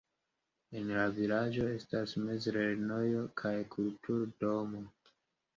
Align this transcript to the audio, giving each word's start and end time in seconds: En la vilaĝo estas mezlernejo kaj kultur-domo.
En 0.79 0.87
la 0.99 1.03
vilaĝo 1.17 1.67
estas 1.73 2.15
mezlernejo 2.29 3.21
kaj 3.43 3.55
kultur-domo. 3.77 4.83